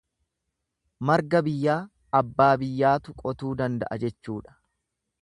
[1.09, 1.77] Marga biyyaa
[2.21, 4.61] abbaa biyyaatu qotuu danda'a jechuudha.